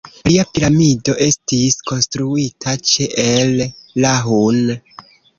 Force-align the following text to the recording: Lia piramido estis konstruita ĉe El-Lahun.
Lia 0.27 0.43
piramido 0.53 1.13
estis 1.25 1.75
konstruita 1.91 2.73
ĉe 2.91 3.07
El-Lahun. 3.25 4.59